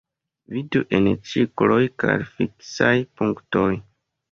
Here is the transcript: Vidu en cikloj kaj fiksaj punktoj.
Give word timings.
Vidu 0.53 0.81
en 0.99 1.09
cikloj 1.33 1.79
kaj 2.05 2.17
fiksaj 2.33 2.91
punktoj. 3.21 3.71